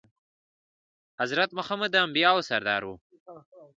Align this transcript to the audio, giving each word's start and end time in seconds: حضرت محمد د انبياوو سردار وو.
حضرت 1.19 1.49
محمد 1.57 1.89
د 1.93 1.95
انبياوو 2.05 2.47
سردار 2.49 2.81
وو. 2.85 2.95